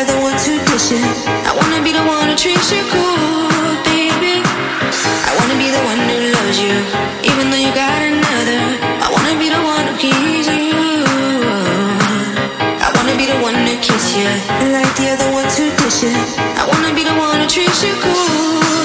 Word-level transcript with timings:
the 0.00 0.16
who 0.16 0.56
dish 0.72 0.92
it. 0.92 1.04
I 1.44 1.52
wanna 1.52 1.84
be 1.84 1.92
the 1.92 2.02
one 2.02 2.28
who 2.28 2.34
treats 2.34 2.72
you 2.72 2.82
cool, 2.88 3.76
baby. 3.84 4.40
I 4.40 5.32
wanna 5.38 5.56
be 5.60 5.68
the 5.68 5.82
one 5.84 6.00
who 6.08 6.16
loves 6.32 6.58
you, 6.64 6.74
even 7.28 7.50
though 7.50 7.60
you 7.60 7.72
got 7.76 8.00
another. 8.00 8.60
I 9.04 9.08
wanna 9.12 9.36
be 9.38 9.48
the 9.52 9.60
one 9.60 9.84
who 9.86 9.94
keeps 10.00 10.48
you. 10.48 11.04
I 12.80 12.88
wanna 12.96 13.16
be 13.20 13.26
the 13.26 13.38
one 13.44 13.54
to 13.54 13.76
kiss 13.84 14.16
you 14.16 14.28
like 14.72 14.92
the 14.96 15.12
other 15.12 15.30
ones 15.32 15.58
who 15.58 15.68
dish 15.76 16.04
it. 16.08 16.16
I 16.56 16.64
wanna 16.72 16.94
be 16.94 17.04
the 17.04 17.14
one 17.14 17.40
who 17.40 17.46
treats 17.46 17.84
you 17.84 17.94
cool, 18.00 18.81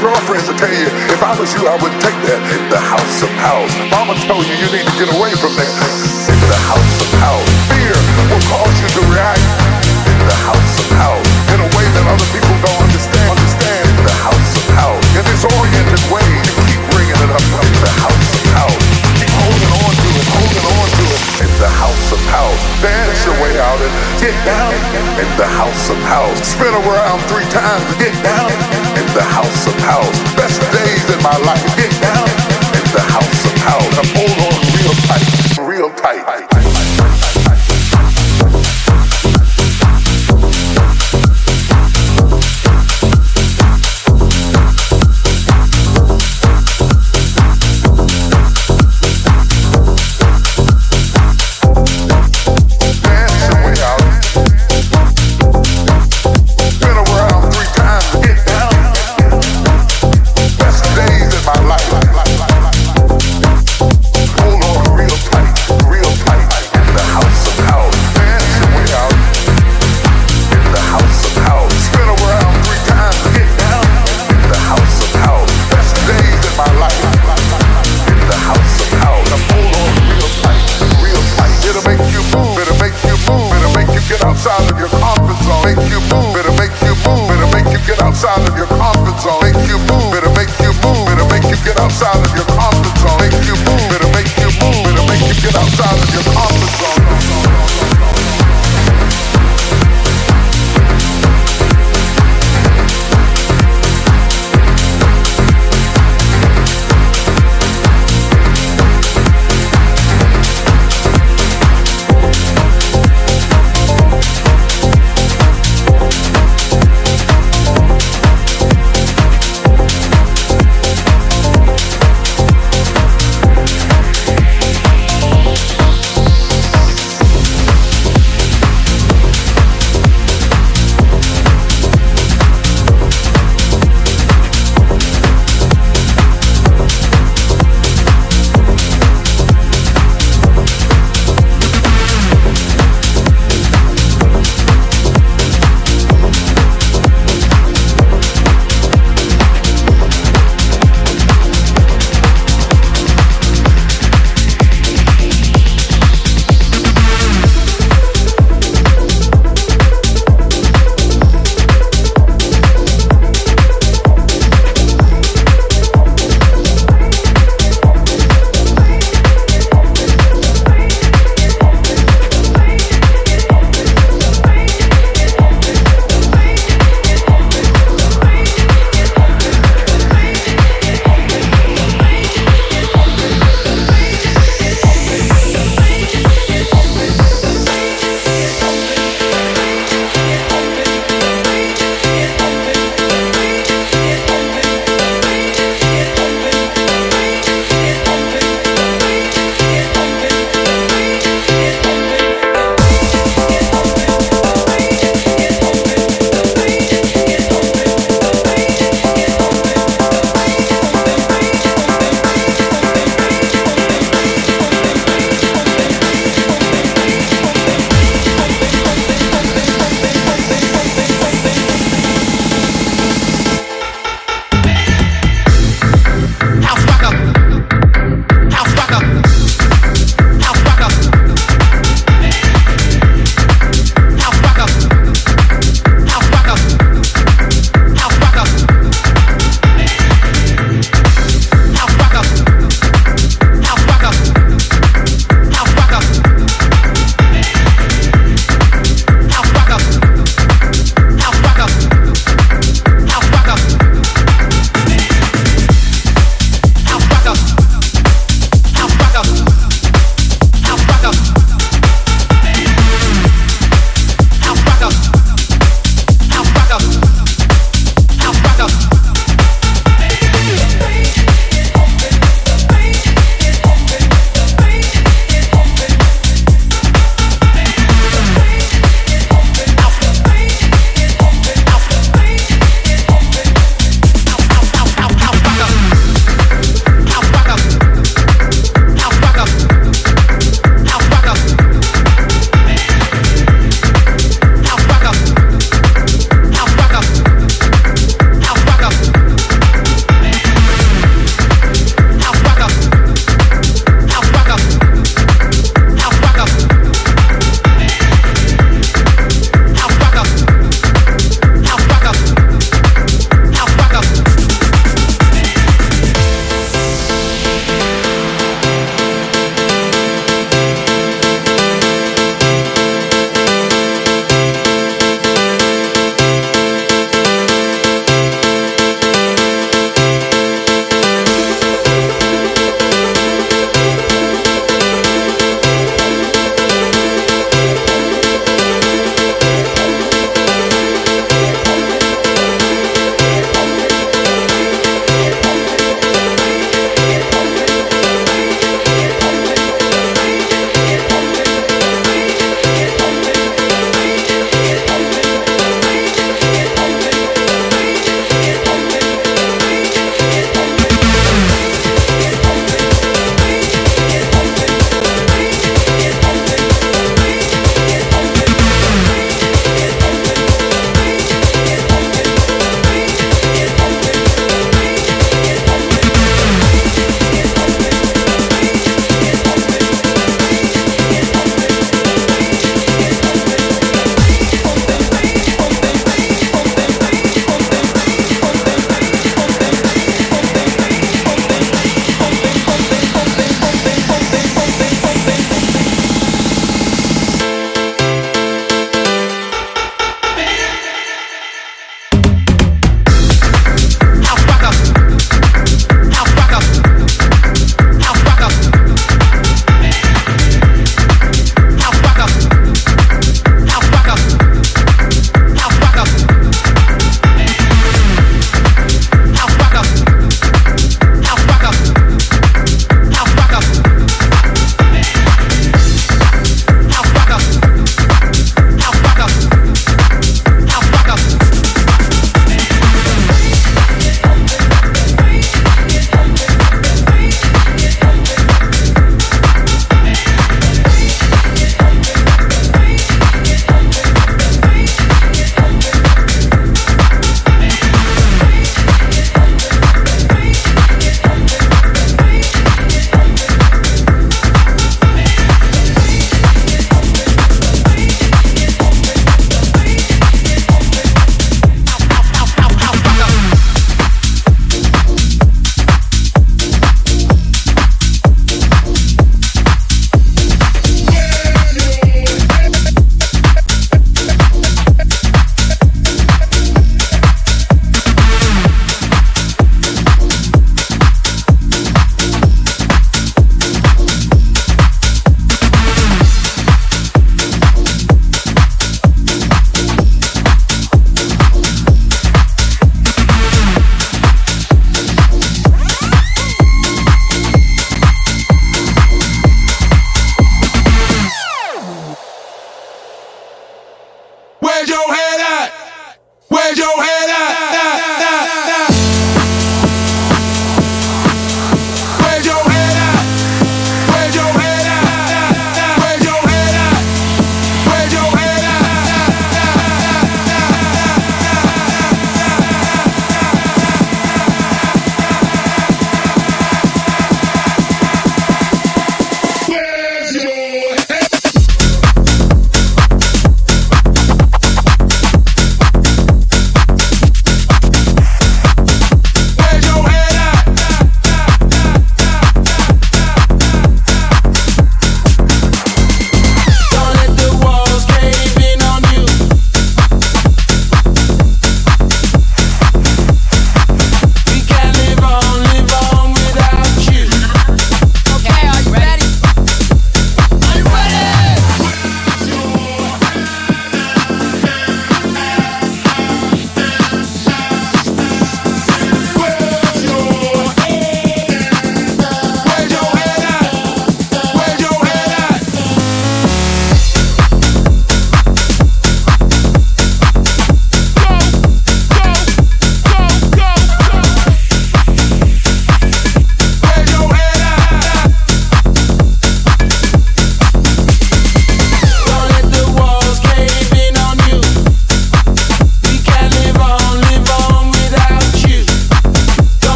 girlfriends 0.00 0.48
will 0.48 0.56
tell 0.56 0.72
you, 0.72 0.88
if 1.12 1.20
I 1.20 1.36
was 1.36 1.52
you, 1.52 1.68
I 1.68 1.76
would 1.76 1.92
take 2.00 2.16
that. 2.24 2.40
The 2.72 2.80
house 2.80 3.20
of 3.20 3.32
house. 3.36 3.72
Mama 3.92 4.16
told 4.24 4.48
you 4.48 4.56
you 4.56 4.68
need 4.72 4.88
to 4.88 4.96
get 4.96 5.12
away 5.12 5.36
from 5.36 5.52
that. 5.60 5.68
It's 5.68 6.44
the 6.48 6.60
house 6.72 6.96
of 7.04 7.10
house. 7.20 7.48
Fear 7.68 7.92
will 8.32 8.44
cause 8.48 8.76
you 8.80 8.88
to 8.96 9.02
react. 9.12 9.44
It's 10.08 10.24
the 10.24 10.38
house 10.48 10.74
of 10.80 10.88
house. 10.96 11.28
In 11.52 11.60
a 11.60 11.68
way 11.76 11.84
that 11.84 12.04
other 12.08 12.28
people 12.32 12.56
don't 12.64 12.80
understand. 12.80 13.28
Understand. 13.28 13.84
It's 13.92 14.04
the 14.08 14.18
house 14.24 14.52
of 14.56 14.66
house. 14.72 15.04
In 15.20 15.24
this 15.28 15.44
oriented 15.44 16.02
way, 16.08 16.24
you 16.24 16.54
keep 16.64 16.80
bringing 16.96 17.20
it 17.20 17.30
up. 17.36 17.44
It's 17.44 17.80
the 17.84 17.94
house 18.00 18.28
of 18.40 18.44
house. 18.56 18.84
Keep 19.20 19.32
holding 19.36 19.72
on 19.84 19.92
to 19.92 20.08
it, 20.16 20.26
holding 20.32 20.66
on 20.80 20.88
to 20.96 21.04
it. 21.12 21.20
It's 21.44 21.58
the 21.60 21.68
house 21.68 22.08
of 22.08 22.20
house. 22.32 22.60
Dance 22.80 23.20
your 23.28 23.36
way 23.44 23.52
out 23.60 23.76
and 23.76 23.92
get 24.16 24.32
down. 24.48 24.72
It's 25.20 25.34
the 25.36 25.48
house 25.48 25.92
of 25.92 25.98
house. 26.08 26.40
Spin 26.40 26.72
around 26.72 27.20
three 27.28 27.48
times. 27.52 27.84
Get 28.00 28.16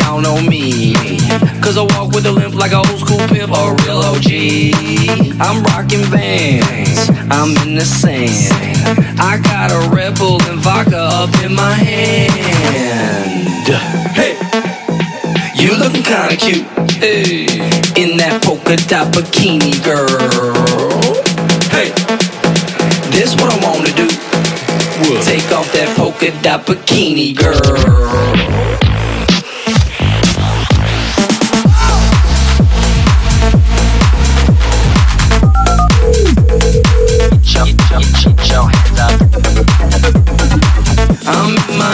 y'all 0.00 0.20
know 0.20 0.40
me. 0.40 0.94
Cause 1.62 1.76
I 1.76 1.82
walk 1.94 2.12
with 2.12 2.26
a 2.26 2.32
limp 2.32 2.54
like 2.54 2.72
a 2.72 2.78
old 2.78 2.98
school 2.98 3.22
pimp 3.28 3.52
or 3.52 3.76
real 3.84 4.00
OG. 4.10 4.30
I'm 5.40 5.62
rocking 5.64 6.04
bands, 6.10 7.08
I'm 7.30 7.56
in 7.66 7.76
the 7.76 7.84
sand. 7.84 8.52
I 9.20 9.38
got 9.38 9.70
a 9.70 9.94
Red 9.94 10.18
Bull 10.18 10.42
and 10.50 10.58
vodka 10.60 10.98
up 10.98 11.30
in 11.44 11.54
my 11.54 11.74
hand. 11.74 12.32
Hey, 14.18 14.34
you 15.54 15.76
looking 15.76 16.02
kinda 16.02 16.36
cute. 16.36 16.66
Hey, 16.98 17.46
in 17.96 18.16
that 18.18 18.42
polka 18.42 18.76
dot 18.88 19.12
bikini, 19.14 19.78
girl. 19.84 20.08
Hey, 21.70 21.90
this 23.10 23.34
what 23.36 23.52
I 23.52 23.58
wanna 23.66 23.92
do. 23.94 24.08
Take 25.22 25.50
off 25.52 25.70
that 25.72 25.94
polka 25.96 26.30
dot 26.42 26.66
bikini, 26.66 27.34
girl. 27.36 28.89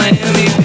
Miami. 0.07 0.56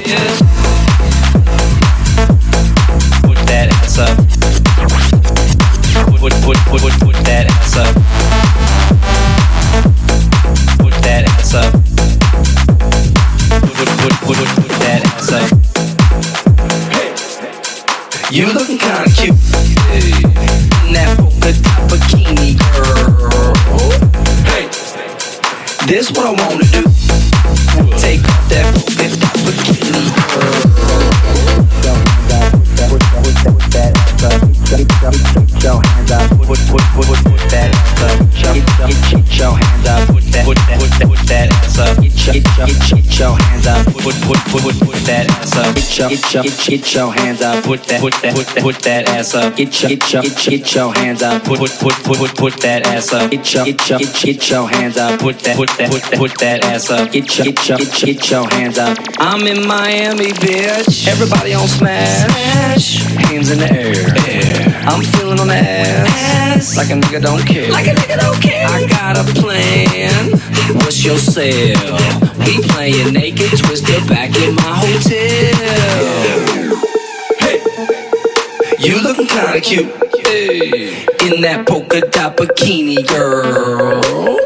Get 46.08 46.34
your, 46.34 46.42
get, 46.42 46.58
get 46.66 46.94
your 46.94 47.12
hands 47.12 47.40
up, 47.40 47.64
put 47.64 47.82
that, 47.84 48.00
put 48.00 48.12
that, 48.20 48.34
put 48.34 48.46
that, 48.48 48.62
put 48.62 48.78
that 48.82 49.08
ass 49.08 49.34
up. 49.34 49.56
Get 49.56 49.82
your, 49.82 49.88
get 49.88 50.12
your, 50.12 50.22
get, 50.22 50.36
get 50.36 50.74
your 50.74 50.94
hands 50.94 51.22
up, 51.22 51.44
put, 51.44 51.58
put, 51.58 51.70
put, 51.70 51.94
put, 52.04 52.18
put, 52.18 52.36
put 52.36 52.60
that 52.60 52.86
ass 52.86 53.12
up. 53.12 53.30
Get 53.30 53.54
your, 53.54 53.64
get 53.64 53.88
your, 53.88 53.98
get, 53.98 54.14
get 54.22 54.50
your 54.50 54.68
hands 54.68 54.96
up, 54.98 55.20
put 55.20 55.38
that, 55.40 55.56
put 55.56 55.70
that, 55.78 55.90
put 55.90 56.02
that, 56.02 56.18
put 56.18 56.38
that 56.40 56.64
ass 56.64 56.90
up. 56.90 57.10
Get 57.10 57.38
your, 57.38 57.46
get 57.46 57.68
your, 57.68 57.78
get, 57.78 57.92
get 58.04 58.30
your 58.30 58.48
hands 58.50 58.78
up. 58.78 58.98
I'm 59.18 59.46
in 59.46 59.66
Miami, 59.66 60.32
bitch. 60.32 61.08
Everybody 61.08 61.54
on 61.54 61.66
smash, 61.66 63.02
hands 63.28 63.50
in 63.50 63.58
the 63.58 63.72
air. 63.72 64.04
air. 64.28 64.61
I'm 64.84 65.02
feeling 65.02 65.38
on 65.38 65.46
the 65.48 65.54
ass, 65.54 66.76
like 66.76 66.90
a 66.90 66.94
nigga 66.94 67.22
don't 67.22 67.46
care. 67.46 67.70
Like 67.70 67.86
a 67.86 67.94
nigga 67.94 68.18
don't 68.20 68.40
care. 68.42 68.66
I 68.66 68.86
got 68.86 69.16
a 69.16 69.24
plan. 69.40 70.32
What's 70.78 71.04
your 71.04 71.18
sale? 71.18 71.98
We 72.38 72.60
playing 72.68 73.12
naked, 73.12 73.56
Twister 73.58 74.00
back 74.06 74.34
in 74.36 74.54
my 74.56 74.74
hotel. 74.82 75.56
Hey, 77.38 77.60
you 78.78 79.00
looking 79.02 79.26
kinda 79.26 79.60
cute. 79.60 79.92
Hey, 80.26 81.06
in 81.26 81.40
that 81.42 81.64
polka 81.66 82.00
dot 82.10 82.36
bikini, 82.36 83.06
girl. 83.06 84.38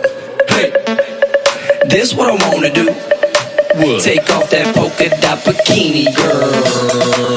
Hey, 0.49 0.71
this 1.89 2.13
what 2.15 2.29
I 2.29 2.49
wanna 2.49 2.73
do. 2.73 2.87
What? 3.77 4.03
Take 4.03 4.29
off 4.31 4.51
that 4.51 4.75
polka 4.75 5.09
dot 5.21 5.39
bikini, 5.45 6.15
girl. 6.15 7.36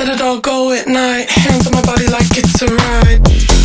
Let 0.00 0.14
it 0.14 0.22
all 0.22 0.40
go 0.40 0.72
at 0.72 0.88
night. 0.88 1.28
Hands 1.28 1.66
on 1.66 1.74
my 1.74 1.82
body 1.82 2.06
like 2.06 2.24
it's 2.30 2.62
a 2.62 2.74
ride. 2.74 3.59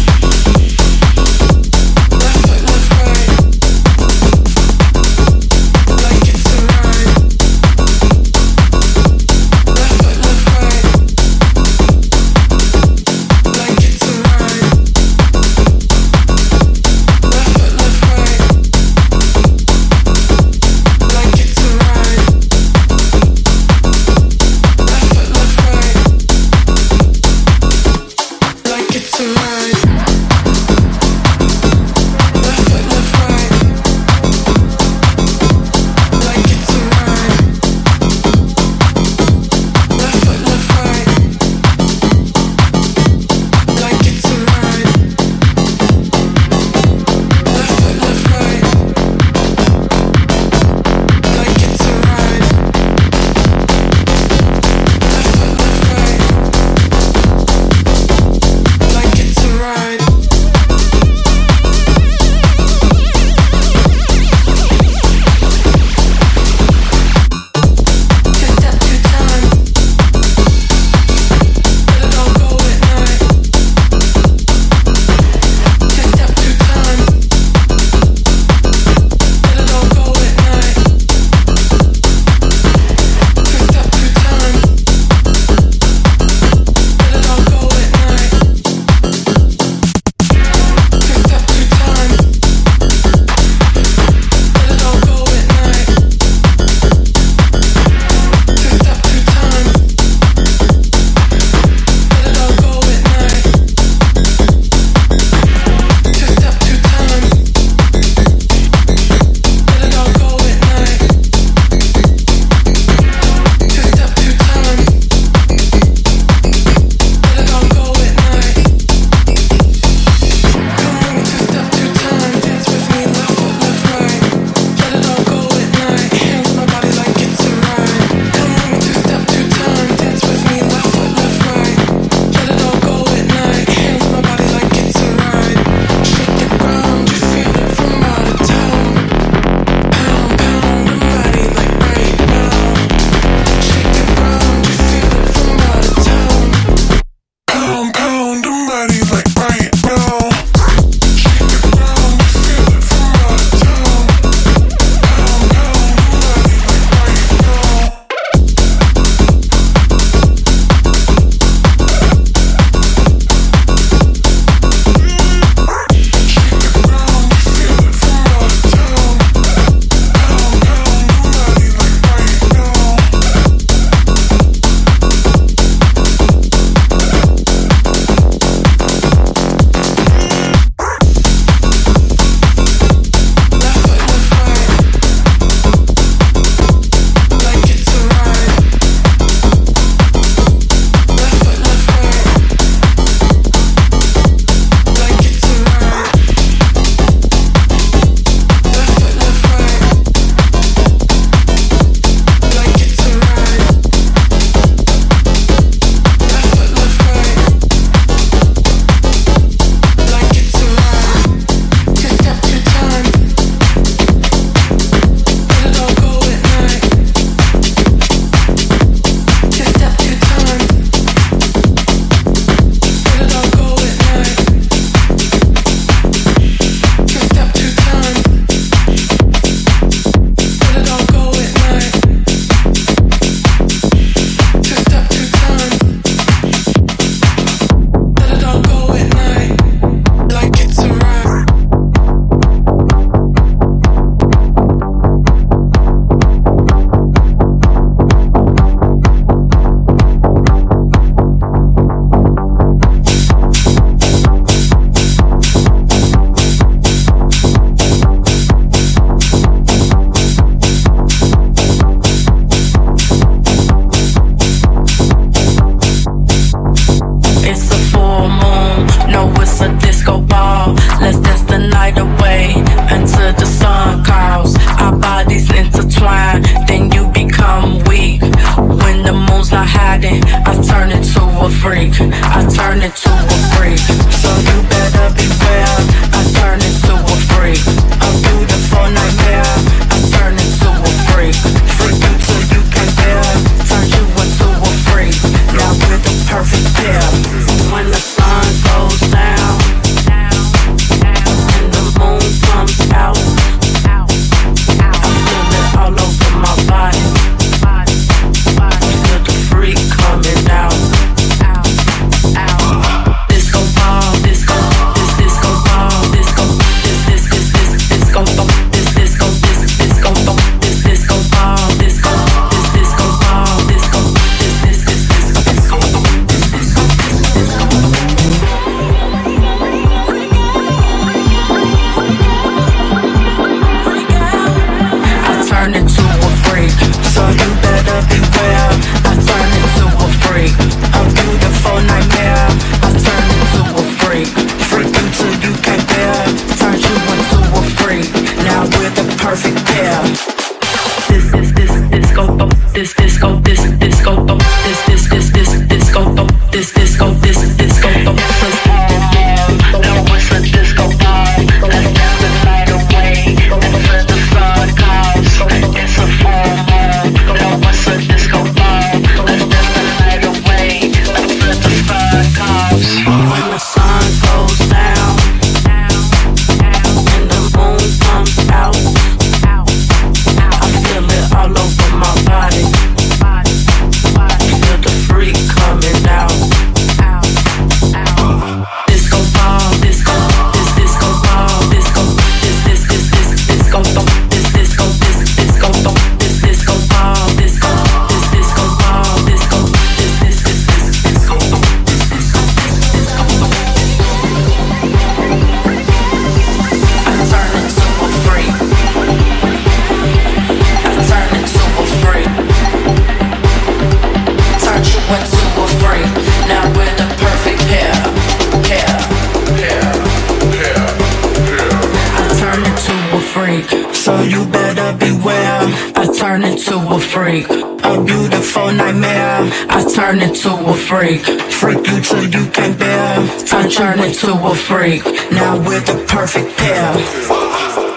freak, 434.55 435.03
now 435.31 435.57
we're 435.57 435.81
the 435.81 436.05
perfect 436.07 436.57
pair. 436.57 436.93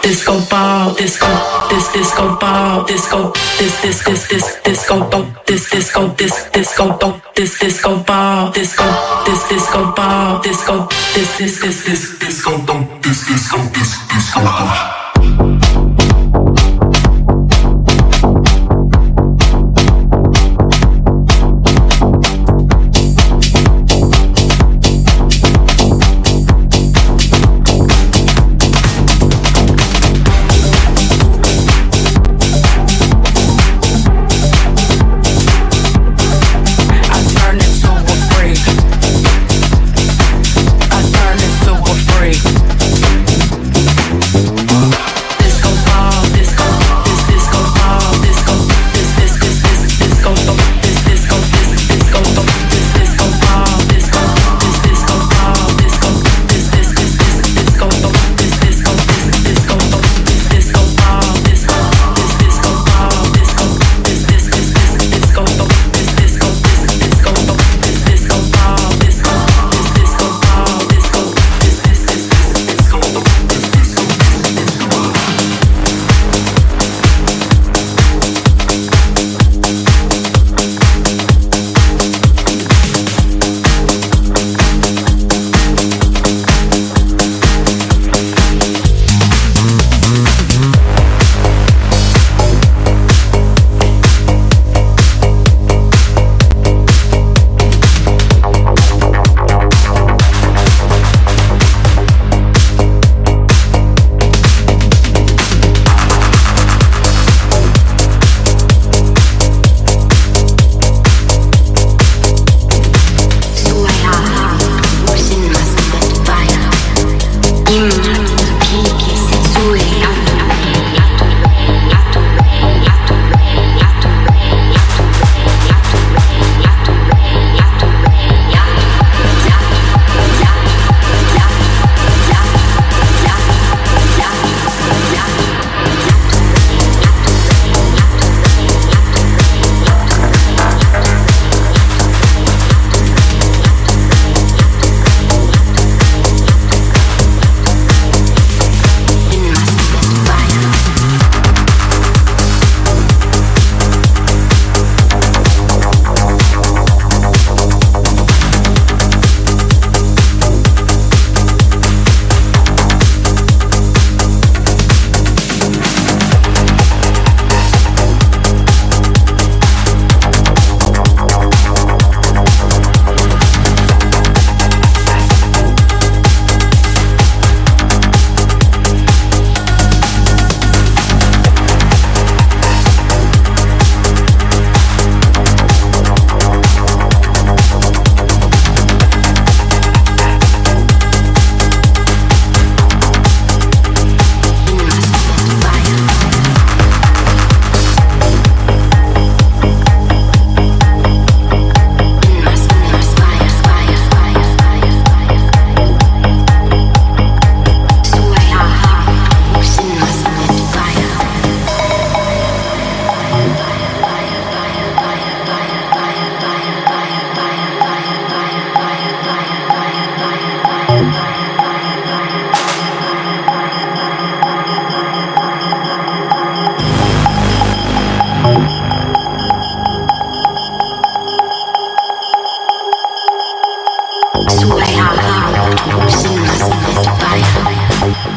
Disco 0.03 0.41
ball, 0.49 0.95
disco, 0.95 1.29
this 1.69 1.93
disco 1.93 2.37
ball, 2.39 2.85
disco, 2.85 3.33
this 3.59 3.81
this 3.83 4.05
this 4.05 4.29
this 4.29 4.61
disco 4.63 5.09
ball, 5.11 5.27
this 5.47 5.71
disco 5.71 6.09
this 6.09 6.51
disco 6.51 6.97
ball, 6.99 7.21
this 7.35 7.59
disco 7.59 8.03
ball, 8.05 8.51
disco, 8.53 8.85
this 9.27 9.49
disco 9.49 9.93
ball, 9.95 10.41
disco, 10.41 10.89
this 11.15 11.39
this 11.39 11.61
this 11.61 11.85
this 11.85 12.19
disco 12.19 12.59
ball, 12.67 12.83
this 13.03 13.27
disco 13.27 13.59
this 13.75 13.99
disco 14.09 14.41
ball. 14.43 14.88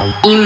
Let's 0.02 0.42